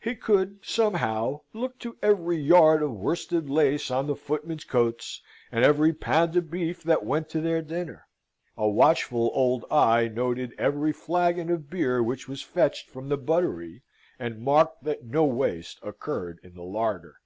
He 0.00 0.14
could, 0.16 0.64
somehow, 0.64 1.42
look 1.52 1.78
to 1.80 1.98
every 2.02 2.38
yard 2.38 2.82
of 2.82 2.90
worsted 2.92 3.50
lace 3.50 3.90
on 3.90 4.06
the 4.06 4.16
footmen's 4.16 4.64
coats, 4.64 5.20
and 5.52 5.62
every 5.62 5.92
pound 5.92 6.34
of 6.36 6.50
beef 6.50 6.82
that 6.84 7.04
went 7.04 7.28
to 7.28 7.42
their 7.42 7.60
dinner. 7.60 8.06
A 8.56 8.66
watchful 8.66 9.30
old 9.34 9.66
eye 9.70 10.08
noted 10.08 10.54
every 10.56 10.94
flagon 10.94 11.50
of 11.50 11.68
beer 11.68 12.02
which 12.02 12.26
was 12.26 12.40
fetched 12.40 12.88
from 12.88 13.10
the 13.10 13.18
buttery, 13.18 13.82
and 14.18 14.40
marked 14.40 14.84
that 14.84 15.04
no 15.04 15.26
waste 15.26 15.80
occurred 15.82 16.38
in 16.42 16.54
the 16.54 16.64
larder. 16.64 17.16